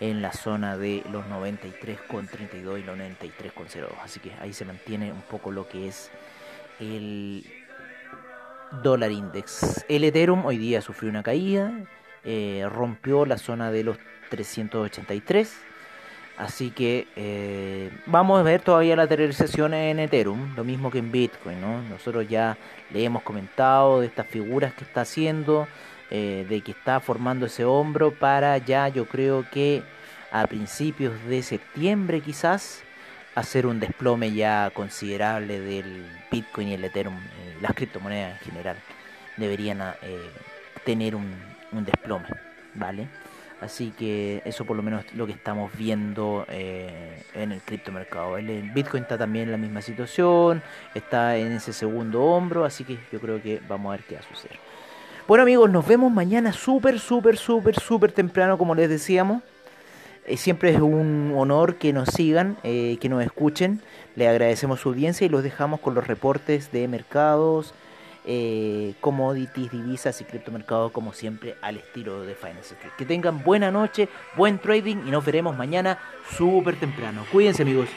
en 0.00 0.22
la 0.22 0.32
zona 0.32 0.76
de 0.76 1.02
los 1.10 1.24
93,32 1.26 2.80
y 2.80 2.82
los 2.82 2.98
93,02. 2.98 3.86
Así 4.02 4.20
que 4.20 4.32
ahí 4.40 4.52
se 4.52 4.64
mantiene 4.64 5.12
un 5.12 5.22
poco 5.22 5.52
lo 5.52 5.68
que 5.68 5.88
es 5.88 6.10
el 6.80 7.44
dólar 8.82 9.12
index. 9.12 9.84
El 9.88 10.04
Ethereum 10.04 10.44
hoy 10.44 10.58
día 10.58 10.80
sufrió 10.80 11.10
una 11.10 11.22
caída, 11.22 11.72
rompió 12.70 13.26
la 13.26 13.38
zona 13.38 13.70
de 13.70 13.84
los 13.84 13.98
383 14.28 15.68
Así 16.38 16.70
que 16.70 17.08
eh, 17.16 17.90
vamos 18.06 18.38
a 18.38 18.44
ver 18.44 18.62
todavía 18.62 18.94
la 18.94 19.02
lateralización 19.02 19.74
en 19.74 19.98
Ethereum, 19.98 20.54
lo 20.54 20.62
mismo 20.62 20.88
que 20.88 20.98
en 20.98 21.10
Bitcoin. 21.10 21.60
¿no? 21.60 21.82
Nosotros 21.82 22.28
ya 22.28 22.56
le 22.92 23.02
hemos 23.02 23.24
comentado 23.24 24.00
de 24.00 24.06
estas 24.06 24.28
figuras 24.28 24.72
que 24.72 24.84
está 24.84 25.00
haciendo, 25.00 25.66
eh, 26.12 26.46
de 26.48 26.60
que 26.60 26.70
está 26.70 27.00
formando 27.00 27.46
ese 27.46 27.64
hombro 27.64 28.12
para 28.12 28.56
ya 28.58 28.86
yo 28.86 29.06
creo 29.06 29.44
que 29.50 29.82
a 30.30 30.46
principios 30.46 31.12
de 31.24 31.42
septiembre 31.42 32.20
quizás 32.20 32.84
hacer 33.34 33.66
un 33.66 33.80
desplome 33.80 34.32
ya 34.32 34.70
considerable 34.72 35.58
del 35.58 36.06
Bitcoin 36.30 36.68
y 36.68 36.74
el 36.74 36.84
Ethereum, 36.84 37.16
eh, 37.16 37.56
las 37.60 37.74
criptomonedas 37.74 38.40
en 38.40 38.50
general 38.52 38.76
deberían 39.36 39.82
tener 40.84 41.16
un, 41.16 41.34
un 41.72 41.84
desplome, 41.84 42.28
¿vale? 42.74 43.08
Así 43.60 43.92
que 43.98 44.40
eso 44.44 44.64
por 44.64 44.76
lo 44.76 44.82
menos 44.82 45.04
lo 45.14 45.26
que 45.26 45.32
estamos 45.32 45.72
viendo 45.76 46.46
eh, 46.48 47.22
en 47.34 47.52
el 47.52 47.60
criptomercado. 47.60 48.38
El, 48.38 48.50
el 48.50 48.70
Bitcoin 48.70 49.02
está 49.02 49.18
también 49.18 49.46
en 49.46 49.52
la 49.52 49.58
misma 49.58 49.82
situación, 49.82 50.62
está 50.94 51.36
en 51.36 51.52
ese 51.52 51.72
segundo 51.72 52.22
hombro, 52.22 52.64
así 52.64 52.84
que 52.84 52.98
yo 53.10 53.20
creo 53.20 53.42
que 53.42 53.60
vamos 53.68 53.88
a 53.88 53.96
ver 53.96 54.04
qué 54.06 54.14
va 54.14 54.20
a 54.20 54.34
suceder. 54.34 54.58
Bueno 55.26 55.42
amigos, 55.42 55.70
nos 55.70 55.86
vemos 55.86 56.10
mañana 56.10 56.52
súper, 56.52 56.98
súper, 57.00 57.36
súper, 57.36 57.78
súper 57.78 58.12
temprano, 58.12 58.56
como 58.56 58.74
les 58.74 58.88
decíamos. 58.88 59.42
Eh, 60.24 60.36
siempre 60.36 60.70
es 60.70 60.80
un 60.80 61.34
honor 61.36 61.76
que 61.76 61.92
nos 61.92 62.08
sigan, 62.10 62.56
eh, 62.62 62.96
que 63.00 63.08
nos 63.08 63.22
escuchen. 63.24 63.80
Le 64.14 64.28
agradecemos 64.28 64.80
su 64.80 64.90
audiencia 64.90 65.26
y 65.26 65.28
los 65.28 65.42
dejamos 65.42 65.80
con 65.80 65.94
los 65.94 66.06
reportes 66.06 66.70
de 66.70 66.86
mercados, 66.86 67.74
eh, 68.30 68.94
commodities, 69.00 69.70
divisas 69.72 70.20
y 70.20 70.24
criptomercados 70.24 70.92
como 70.92 71.14
siempre 71.14 71.56
al 71.62 71.78
estilo 71.78 72.24
de 72.24 72.34
Finance. 72.34 72.76
Que 72.98 73.06
tengan 73.06 73.42
buena 73.42 73.70
noche, 73.70 74.10
buen 74.36 74.58
trading 74.58 74.98
y 75.06 75.10
nos 75.10 75.24
veremos 75.24 75.56
mañana 75.56 75.98
súper 76.36 76.78
temprano. 76.78 77.24
Cuídense 77.32 77.62
amigos. 77.62 77.88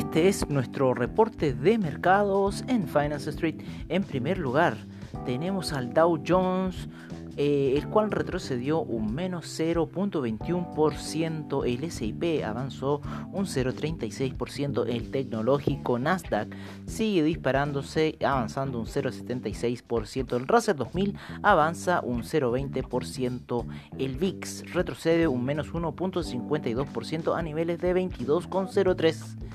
Este 0.00 0.28
es 0.28 0.48
nuestro 0.48 0.94
reporte 0.94 1.52
de 1.52 1.76
mercados 1.76 2.64
en 2.68 2.88
Finance 2.88 3.28
Street. 3.28 3.56
En 3.90 4.02
primer 4.02 4.38
lugar, 4.38 4.78
tenemos 5.26 5.74
al 5.74 5.92
Dow 5.92 6.18
Jones, 6.26 6.88
eh, 7.36 7.74
el 7.76 7.86
cual 7.86 8.10
retrocedió 8.10 8.80
un 8.80 9.14
menos 9.14 9.44
0.21%, 9.60 11.66
el 11.66 11.90
SIP 11.90 12.42
avanzó 12.42 13.02
un 13.30 13.44
0.36%, 13.44 14.86
el 14.88 15.10
tecnológico 15.10 15.98
Nasdaq 15.98 16.48
sigue 16.86 17.22
disparándose, 17.22 18.16
avanzando 18.24 18.80
un 18.80 18.86
0.76%, 18.86 20.34
el 20.34 20.48
Russell 20.48 20.76
2000 20.76 21.14
avanza 21.42 22.00
un 22.02 22.22
0.20%, 22.22 23.66
el 23.98 24.16
VIX 24.16 24.72
retrocede 24.72 25.28
un 25.28 25.44
menos 25.44 25.74
1.52% 25.74 27.36
a 27.36 27.42
niveles 27.42 27.78
de 27.80 27.94
22.03%. 27.94 29.50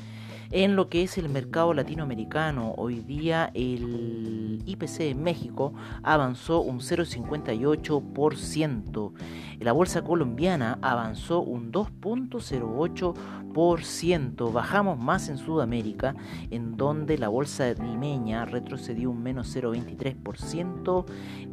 En 0.51 0.75
lo 0.75 0.89
que 0.89 1.01
es 1.03 1.17
el 1.17 1.29
mercado 1.29 1.73
latinoamericano, 1.73 2.73
hoy 2.77 2.99
día 2.99 3.49
el 3.55 4.61
IPC 4.65 4.99
en 5.01 5.23
México 5.23 5.73
avanzó 6.03 6.61
un 6.61 6.81
0,58%. 6.81 9.13
La 9.59 9.71
bolsa 9.71 10.03
colombiana 10.03 10.77
avanzó 10.81 11.41
un 11.41 11.71
2.08%. 11.71 14.53
Bajamos 14.53 14.99
más 14.99 15.29
en 15.29 15.39
Sudamérica, 15.39 16.13
en 16.51 16.77
donde 16.77 17.17
la 17.17 17.29
bolsa 17.29 17.73
limeña 17.73 18.45
retrocedió 18.45 19.09
un 19.09 19.23
menos 19.23 19.55
0,23%. 19.55 21.05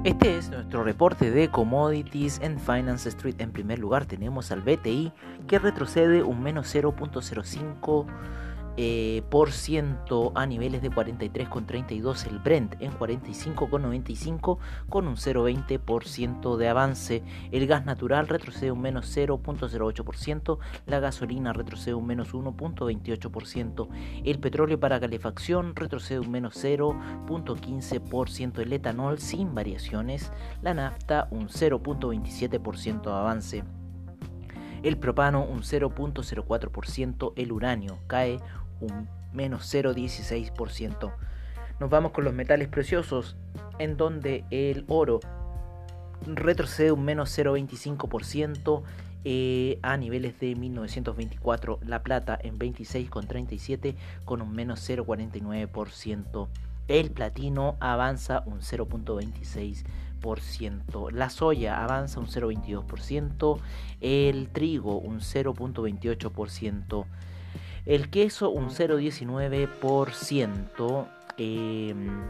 Este 0.08 0.38
es 0.38 0.50
reporte 0.88 1.32
de 1.32 1.50
commodities 1.50 2.39
en 2.41 2.58
Finance 2.62 3.10
Street. 3.10 3.36
En 3.39 3.52
primer 3.52 3.78
lugar 3.78 4.06
tenemos 4.06 4.54
al 4.54 4.62
BTI 4.62 5.12
que 5.45 5.60
retrocede 5.60 6.23
un 6.23 6.41
menos 6.41 6.73
0.05 6.73 8.06
eh, 8.78 9.24
por 9.30 9.52
ciento 9.52 10.32
a 10.36 10.46
niveles 10.46 10.82
de 10.82 10.92
43,32 10.92 12.28
el 12.28 12.40
Brent 12.40 12.76
en 12.80 12.92
45,95 12.94 14.58
con 14.90 15.08
un 15.08 15.16
0,20% 15.16 16.58
de 16.58 16.70
avance. 16.70 17.24
El 17.52 17.68
gas 17.68 17.86
natural 17.86 18.28
retrocede 18.28 18.72
un 18.72 18.82
menos 18.82 19.16
0,08% 19.16 20.60
la 20.86 21.00
gasolina 21.00 21.54
retrocede 21.54 21.96
un 21.96 22.06
menos 22.06 22.34
1,28% 22.34 23.88
el 24.24 24.40
petróleo 24.40 24.80
para 24.80 25.00
calefacción 25.00 25.76
retrocede 25.76 26.20
un 26.20 26.32
menos 26.32 26.63
0,15% 26.63 28.60
el 28.60 28.74
etanol 28.74 29.20
sin 29.20 29.54
variaciones 29.56 30.32
la 30.62 30.74
nafta 30.74 31.28
un 31.32 31.48
0,27% 31.48 33.02
de 33.02 33.12
avance. 33.12 33.63
El 34.84 34.98
propano 34.98 35.44
un 35.44 35.62
0.04%, 35.63 37.34
el 37.36 37.52
uranio 37.52 37.98
cae 38.08 38.40
un 38.80 39.10
menos 39.34 39.74
0,16%. 39.74 41.12
Nos 41.80 41.90
vamos 41.90 42.12
con 42.12 42.24
los 42.24 42.34
metales 42.34 42.68
preciosos, 42.68 43.36
en 43.80 43.98
donde 43.98 44.46
el 44.50 44.86
oro 44.88 45.20
retrocede 46.26 46.92
un 46.92 47.06
menos 47.06 47.38
0,25% 47.38 48.82
eh, 49.26 49.78
a 49.82 49.98
niveles 49.98 50.40
de 50.40 50.56
1924, 50.56 51.80
la 51.86 52.02
plata 52.02 52.40
en 52.42 52.58
26,37 52.58 53.96
con 54.26 54.42
un 54.42 54.54
menos 54.54 54.90
0,49%. 54.90 56.48
El 56.88 57.12
platino 57.12 57.76
avanza 57.82 58.44
un 58.46 58.62
0.26%. 58.62 61.12
La 61.12 61.30
soya 61.30 61.84
avanza 61.84 62.22
un 62.22 62.28
0.22%. 62.28 63.60
El 64.00 64.48
trigo 64.50 64.98
un 64.98 65.20
0.28%. 65.20 67.06
El 67.88 68.10
queso 68.10 68.50
un 68.50 68.69
0,19%. 68.69 71.08
Em, 71.38 72.23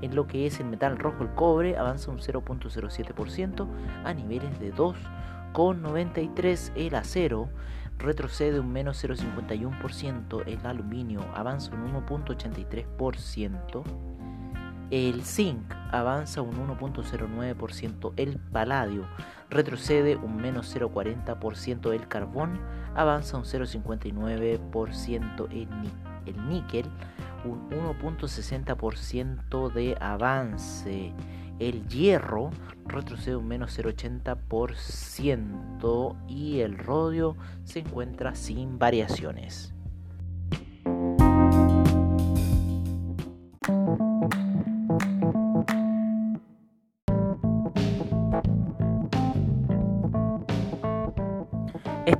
en 0.02 0.14
lo 0.14 0.26
que 0.26 0.46
es 0.46 0.60
el 0.60 0.66
metal 0.66 0.98
rojo, 0.98 1.22
el 1.22 1.32
cobre 1.34 1.78
avanza 1.78 2.10
un 2.10 2.18
0.07% 2.18 3.66
a 4.04 4.12
niveles 4.12 4.60
de 4.60 4.74
2,93%. 4.74 6.72
El 6.76 6.94
acero 6.94 7.48
retrocede 7.98 8.60
un 8.60 8.70
menos 8.72 9.02
0.51%. 9.02 10.42
El 10.46 10.66
aluminio 10.66 11.24
avanza 11.34 11.74
un 11.74 11.94
1.83%. 11.94 14.13
El 14.90 15.24
zinc 15.24 15.72
avanza 15.90 16.42
un 16.42 16.68
1.09%, 16.68 18.12
el 18.16 18.38
paladio 18.38 19.06
retrocede 19.50 20.16
un 20.16 20.36
menos 20.36 20.76
0.40%, 20.76 21.92
el 21.92 22.08
carbón 22.08 22.60
avanza 22.94 23.38
un 23.38 23.44
0.59%, 23.44 25.48
el, 25.50 25.68
el 26.26 26.48
níquel 26.48 26.86
un 27.44 27.68
1.60% 27.70 29.72
de 29.72 29.96
avance, 30.00 31.12
el 31.58 31.86
hierro 31.88 32.50
retrocede 32.86 33.34
un 33.36 33.48
menos 33.48 33.78
0.80% 33.78 36.16
y 36.28 36.60
el 36.60 36.78
rodio 36.78 37.36
se 37.64 37.80
encuentra 37.80 38.34
sin 38.34 38.78
variaciones. 38.78 39.73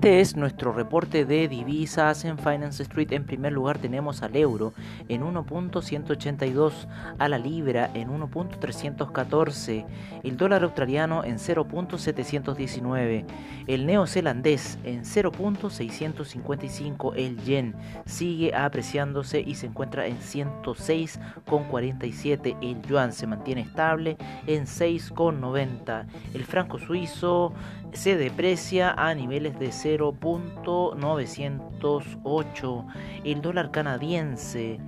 Este 0.05 0.21
es 0.21 0.37
nuestro 0.37 0.71
reporte 0.71 1.25
de 1.25 1.49
divisas 1.49 2.27
en 2.27 2.37
Finance 2.37 2.83
Street. 2.83 3.11
En 3.13 3.25
primer 3.25 3.55
lugar 3.55 3.79
tenemos 3.79 4.23
al 4.23 4.37
euro 4.37 4.75
en 5.09 5.23
1.182, 5.23 6.87
a 7.19 7.27
la 7.27 7.39
libra 7.39 7.91
en 7.95 8.11
1.314, 8.11 9.87
el 10.23 10.37
dólar 10.37 10.65
australiano 10.65 11.25
en 11.25 11.39
0.719, 11.39 13.25
el 13.67 13.87
neozelandés 13.87 14.79
en 14.85 15.05
0.655, 15.05 17.15
el 17.17 17.39
yen 17.39 17.75
sigue 18.05 18.55
apreciándose 18.55 19.41
y 19.41 19.55
se 19.55 19.69
encuentra 19.69 20.07
en 20.07 20.19
106.47, 20.19 22.59
el 22.61 22.83
yuan 22.83 23.15
se 23.15 23.27
mantiene 23.27 23.63
estable 23.63 24.19
en 24.47 24.67
6.90, 24.67 26.05
el 26.35 26.45
franco 26.45 26.79
suizo 26.79 27.55
se 27.95 28.19
deprecia 28.19 28.93
a 28.93 29.15
niveles 29.15 29.59
de 29.59 29.73
0.908. 29.99 32.87
El 33.25 33.43
dólar 33.43 33.71
canadiense 33.71 34.81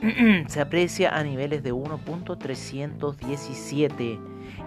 se 0.48 0.60
aprecia 0.60 1.16
a 1.16 1.22
niveles 1.22 1.62
de 1.62 1.72
1.317. 1.72 4.18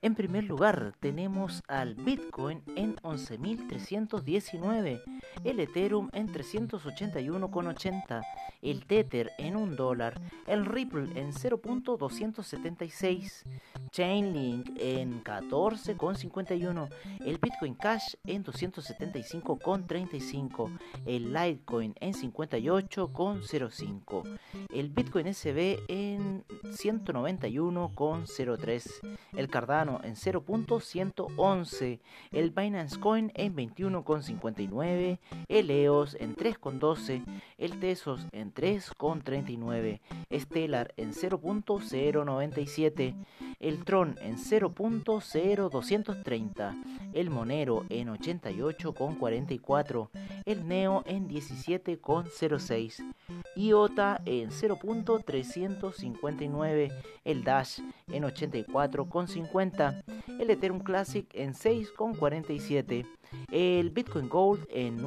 En 0.00 0.16
primer 0.16 0.42
lugar, 0.42 0.94
tenemos 0.98 1.62
al 1.68 1.94
Bitcoin 1.94 2.64
en 2.74 2.96
11.319, 2.96 5.00
el 5.44 5.60
Ethereum 5.60 6.10
en 6.12 6.32
381,80, 6.32 8.24
el 8.60 8.84
Tether 8.86 9.30
en 9.38 9.54
1 9.54 9.76
dólar, 9.76 10.20
el 10.48 10.66
Ripple 10.66 11.12
en 11.14 11.32
0.276, 11.32 13.44
Chainlink 13.92 14.80
en 14.80 15.22
14,51, 15.22 16.88
el 17.26 17.36
Bitcoin 17.36 17.74
Cash 17.74 18.14
en 18.24 18.42
275,35, 18.42 20.78
el 21.04 21.34
Litecoin 21.34 21.94
en 22.00 22.14
58,05, 22.14 24.38
el 24.72 24.88
Bitcoin 24.88 25.34
SB 25.34 25.80
en 25.88 26.42
191,03, 26.64 28.90
el 29.36 29.48
Cardano 29.48 30.00
en 30.02 30.14
0.111, 30.14 32.00
el 32.30 32.50
Binance 32.50 32.98
Coin 32.98 33.30
en 33.34 33.54
21,59, 33.54 35.18
el 35.48 35.70
EOS 35.70 36.16
en 36.18 36.34
3,12, 36.34 37.22
el 37.58 37.78
Tesos 37.78 38.26
en 38.32 38.54
3,39, 38.54 40.00
Stellar 40.32 40.94
en 40.96 41.12
0.097, 41.12 43.14
el 43.62 43.84
Tron 43.84 44.18
en 44.20 44.36
0.0230, 44.36 46.82
el 47.14 47.30
Monero 47.30 47.86
en 47.88 48.08
88,44, 48.08 50.10
el 50.44 50.68
Neo 50.68 51.02
en 51.06 51.26
17,06, 51.28 53.14
IOTA 53.56 54.20
en 54.26 54.50
0.359, 54.50 56.92
el 57.24 57.44
Dash 57.44 57.80
en 58.08 58.24
84,50, 58.24 60.02
el 60.40 60.50
Ethereum 60.50 60.80
Classic 60.80 61.30
en 61.34 61.54
6,47, 61.54 63.06
el 63.50 63.88
Bitcoin 63.90 64.28
Gold 64.28 64.66
en 64.70 65.00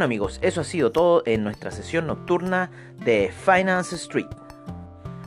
Bueno 0.03 0.15
amigos, 0.15 0.41
eso 0.43 0.63
ha 0.63 0.65
sido 0.65 0.91
todo 0.91 1.23
en 1.27 1.45
nuestra 1.45 1.71
sesión 1.71 2.09
nocturna 2.09 2.73
de 3.05 3.33
Finance 3.45 3.95
Street. 3.95 4.27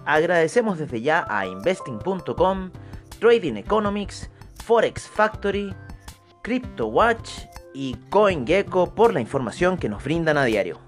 Agradecemos 0.06 0.78
desde 0.78 1.00
ya 1.00 1.26
a 1.30 1.48
investing.com, 1.48 2.72
Trading 3.18 3.56
Economics, 3.56 4.30
Forex 4.66 5.08
Factory, 5.08 5.74
CryptoWatch 6.44 7.46
y 7.74 7.96
CoinGecko 8.10 8.94
por 8.94 9.14
la 9.14 9.22
información 9.22 9.78
que 9.78 9.88
nos 9.88 10.04
brindan 10.04 10.38
a 10.38 10.44
diario. 10.44 10.82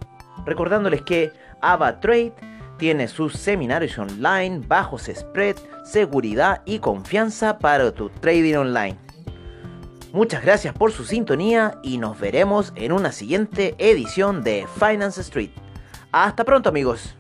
Recordándoles 0.46 1.04
que 1.04 1.32
AvaTrade 1.62 2.34
tiene 2.78 3.08
sus 3.08 3.36
seminarios 3.38 3.98
online, 3.98 4.64
bajos 4.68 5.04
spread, 5.04 5.56
seguridad 5.86 6.62
y 6.66 6.80
confianza 6.80 7.58
para 7.58 7.94
tu 7.94 8.10
trading 8.10 8.56
online. 8.56 9.07
Muchas 10.18 10.42
gracias 10.42 10.74
por 10.74 10.92
su 10.92 11.06
sintonía 11.06 11.78
y 11.84 12.00
nos 12.00 12.20
veremos 12.20 12.74
en 12.76 12.92
una 12.92 13.12
siguiente 13.12 13.76
edición 13.78 14.44
de 14.44 14.66
Finance 14.80 15.22
Street. 15.22 15.52
Hasta 16.12 16.44
pronto 16.44 16.70
amigos. 16.70 17.16